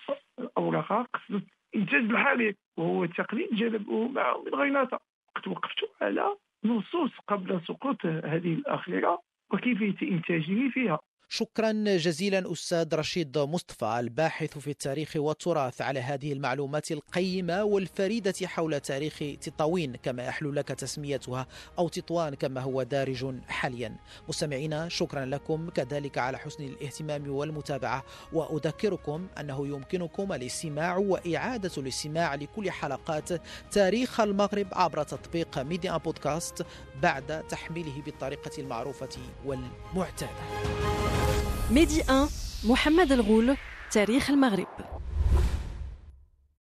أوراقها 0.57 1.07
قصد 1.13 1.43
إنتاج 1.75 2.03
الحرير 2.03 2.55
وهو 2.77 3.05
تقليد 3.05 3.55
جلبه 3.55 4.07
معه 4.07 4.43
من 4.43 4.55
غيناطة 4.55 4.99
قد 5.35 5.47
وقفت 5.47 5.79
على 6.01 6.35
نصوص 6.63 7.11
قبل 7.27 7.61
سقوط 7.67 8.05
هذه 8.05 8.53
الأخيرة 8.53 9.21
وكيفية 9.53 10.11
إنتاجه 10.11 10.69
فيها 10.69 10.99
شكرا 11.29 11.71
جزيلا 11.97 12.51
أستاذ 12.51 12.95
رشيد 12.95 13.37
مصطفى 13.37 13.99
الباحث 13.99 14.57
في 14.57 14.69
التاريخ 14.69 15.15
والتراث 15.15 15.81
على 15.81 15.99
هذه 15.99 16.33
المعلومات 16.33 16.91
القيمة 16.91 17.63
والفريدة 17.63 18.47
حول 18.47 18.79
تاريخ 18.79 19.19
تطاوين 19.41 19.95
كما 19.95 20.25
يحلو 20.25 20.51
لك 20.51 20.67
تسميتها 20.67 21.47
أو 21.79 21.87
تطوان 21.87 22.35
كما 22.35 22.61
هو 22.61 22.83
دارج 22.83 23.35
حاليا. 23.47 23.95
مستمعينا 24.29 24.89
شكرا 24.89 25.25
لكم 25.25 25.69
كذلك 25.69 26.17
على 26.17 26.37
حسن 26.37 26.63
الاهتمام 26.63 27.29
والمتابعة 27.29 28.03
وأذكركم 28.33 29.27
أنه 29.39 29.67
يمكنكم 29.67 30.33
الاستماع 30.33 30.97
وإعادة 30.97 31.71
الاستماع 31.77 32.35
لكل 32.35 32.71
حلقات 32.71 33.29
تاريخ 33.71 34.19
المغرب 34.19 34.67
عبر 34.71 35.03
تطبيق 35.03 35.59
ميديا 35.59 35.97
بودكاست 35.97 36.65
بعد 37.01 37.47
تحميله 37.47 38.01
بالطريقة 38.01 38.51
المعروفة 38.61 39.09
والمعتادة. 39.45 41.24
ميدي 41.71 42.01
1 42.09 42.29
محمد 42.63 43.11
الغول 43.11 43.57
تاريخ 43.91 44.29
المغرب. 44.29 44.67